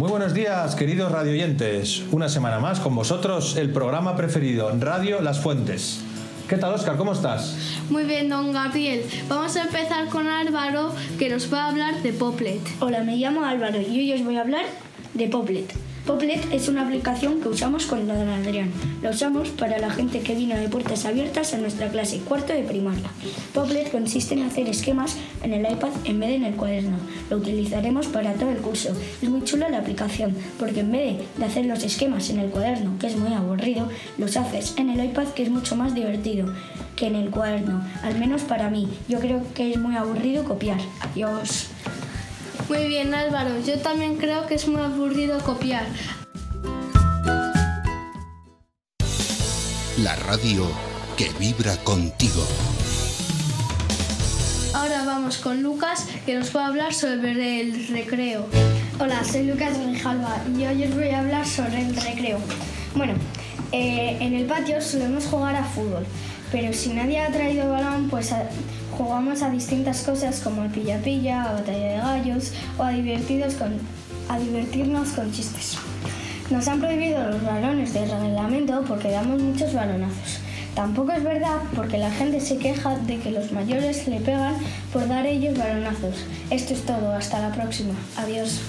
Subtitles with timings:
[0.00, 2.04] Muy buenos días, queridos radioyentes.
[2.10, 6.00] Una semana más con vosotros, el programa preferido, Radio Las Fuentes.
[6.48, 6.96] ¿Qué tal, Oscar?
[6.96, 7.54] ¿Cómo estás?
[7.90, 9.04] Muy bien, don Gabriel.
[9.28, 12.62] Vamos a empezar con Álvaro, que nos va a hablar de Poplet.
[12.80, 14.64] Hola, me llamo Álvaro y hoy os voy a hablar
[15.12, 15.89] de Poplet.
[16.06, 18.70] Poplet es una aplicación que usamos con don Adrián.
[19.02, 22.62] La usamos para la gente que vino de puertas abiertas a nuestra clase cuarto de
[22.62, 23.10] primaria.
[23.52, 26.96] Poplet consiste en hacer esquemas en el iPad en vez de en el cuaderno.
[27.28, 28.96] Lo utilizaremos para todo el curso.
[29.20, 32.98] Es muy chula la aplicación porque en vez de hacer los esquemas en el cuaderno,
[32.98, 36.52] que es muy aburrido, los haces en el iPad que es mucho más divertido
[36.96, 37.82] que en el cuaderno.
[38.02, 38.88] Al menos para mí.
[39.08, 40.78] Yo creo que es muy aburrido copiar.
[41.00, 41.68] Adiós.
[42.70, 43.50] Muy bien, Álvaro.
[43.66, 45.86] Yo también creo que es muy aburrido copiar.
[49.98, 50.68] La radio
[51.16, 52.46] que vibra contigo.
[54.72, 58.46] Ahora vamos con Lucas, que nos va a hablar sobre el recreo.
[59.00, 62.38] Hola, soy Lucas Grijalva y hoy os voy a hablar sobre el recreo.
[62.94, 63.14] Bueno,
[63.72, 66.04] eh, en el patio solemos jugar a fútbol,
[66.50, 68.32] pero si nadie ha traído balón, pues
[68.96, 72.92] jugamos a distintas cosas como al pilla-pilla, a batalla de gallos o a, a
[74.38, 75.76] divertirnos con chistes.
[76.50, 80.40] Nos han prohibido los balones de reglamento porque damos muchos balonazos.
[80.74, 84.54] Tampoco es verdad porque la gente se queja de que los mayores le pegan
[84.92, 86.24] por dar ellos balonazos.
[86.50, 87.94] Esto es todo, hasta la próxima.
[88.16, 88.60] Adiós.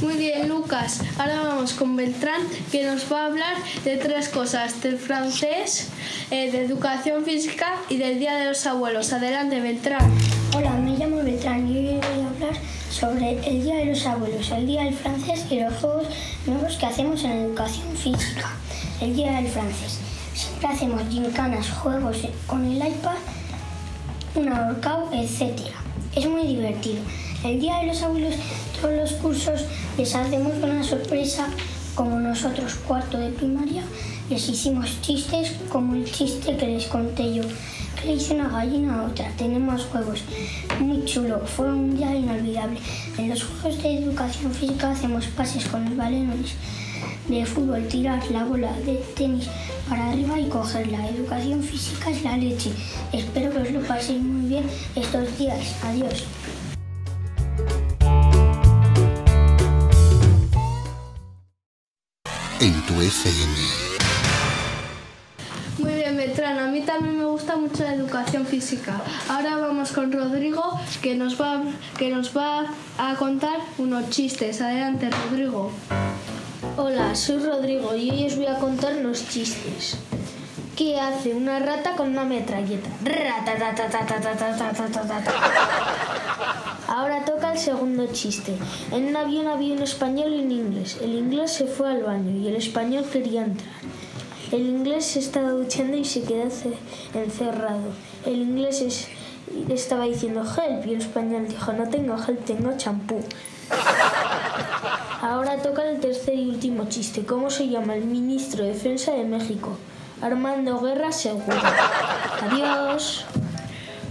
[0.00, 1.00] Muy bien, Lucas.
[1.18, 5.88] Ahora vamos con Beltrán, que nos va a hablar de tres cosas: del francés,
[6.30, 9.12] eh, de educación física y del Día de los Abuelos.
[9.12, 10.08] Adelante, Beltrán.
[10.56, 14.48] Hola, me llamo Beltrán y hoy voy a hablar sobre el Día de los Abuelos,
[14.52, 16.06] el Día del Francés y los juegos
[16.46, 18.54] nuevos que hacemos en educación física.
[19.00, 19.98] El Día del Francés.
[20.32, 23.16] Siempre hacemos gincanas, juegos con el iPad,
[24.36, 25.58] un ahorcado, etc.
[26.14, 27.02] Es muy divertido.
[27.42, 28.34] El Día de los Abuelos,
[28.80, 29.64] todos los cursos
[29.96, 31.48] les hacemos una sorpresa
[31.94, 33.82] como nosotros, cuarto de primaria,
[34.30, 37.42] les hicimos chistes como el chiste que les conté yo.
[38.00, 40.22] Que le hice una gallina a otra, tenemos juegos.
[40.78, 42.78] Muy chulo, fue un día inolvidable.
[43.16, 46.52] En los juegos de educación física hacemos pases con los balones
[47.28, 49.48] de fútbol, tirar la bola de tenis
[49.88, 51.08] para arriba y cogerla.
[51.08, 52.70] Educación física es la leche.
[53.12, 55.74] Espero que os lo paséis muy bien estos días.
[55.82, 56.24] Adiós.
[62.60, 63.54] en tu FM.
[65.78, 69.00] Muy bien, Beltrán, a mí también me gusta mucho la educación física.
[69.28, 71.62] Ahora vamos con Rodrigo, que nos va,
[71.96, 72.66] que nos va
[72.98, 74.60] a contar unos chistes.
[74.60, 75.70] Adelante, Rodrigo.
[76.76, 79.98] Hola, soy Rodrigo y hoy os voy a contar los chistes.
[80.76, 82.88] ¿Qué hace una rata con una metralleta?
[83.04, 83.56] Rata,
[86.98, 88.56] Ahora toca el segundo chiste.
[88.90, 90.98] En un avión había un español y un inglés.
[91.00, 93.70] El inglés se fue al baño y el español quería entrar.
[94.50, 96.72] El inglés se estaba duchando y se quedó ce-
[97.14, 97.92] encerrado.
[98.26, 99.06] El inglés es-
[99.68, 103.20] estaba diciendo help y el español dijo no tengo help, tengo champú.
[105.22, 107.24] Ahora toca el tercer y último chiste.
[107.24, 109.70] ¿Cómo se llama el ministro de Defensa de México?
[110.20, 111.58] Armando Guerra Seguro.
[112.42, 113.24] Adiós.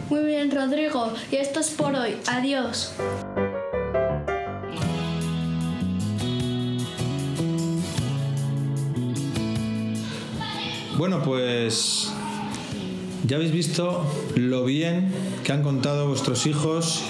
[0.10, 1.12] Muy bien, Rodrigo.
[1.32, 2.16] Y esto es por hoy.
[2.28, 2.94] Adiós.
[10.98, 12.12] Bueno, pues
[13.28, 14.04] ya habéis visto
[14.36, 15.12] lo bien
[15.44, 17.04] que han contado vuestros hijos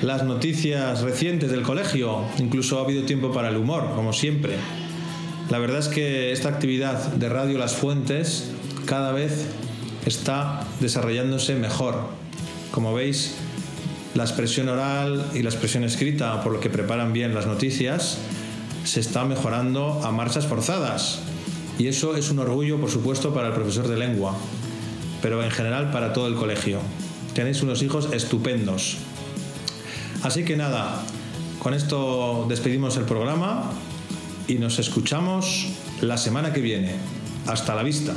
[0.00, 2.24] las noticias recientes del colegio.
[2.38, 4.54] Incluso ha habido tiempo para el humor, como siempre.
[5.50, 8.52] La verdad es que esta actividad de Radio Las Fuentes
[8.86, 9.46] cada vez
[10.06, 12.27] está desarrollándose mejor.
[12.70, 13.34] Como veis,
[14.14, 18.18] la expresión oral y la expresión escrita, por lo que preparan bien las noticias,
[18.84, 21.20] se está mejorando a marchas forzadas.
[21.78, 24.34] Y eso es un orgullo, por supuesto, para el profesor de lengua,
[25.22, 26.80] pero en general para todo el colegio.
[27.34, 28.96] Tenéis unos hijos estupendos.
[30.22, 31.02] Así que nada,
[31.60, 33.70] con esto despedimos el programa
[34.48, 35.66] y nos escuchamos
[36.00, 36.94] la semana que viene.
[37.46, 38.14] Hasta la vista.